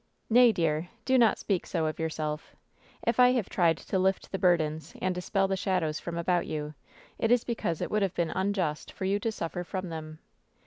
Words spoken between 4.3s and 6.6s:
the burdens and dispel the shadows from about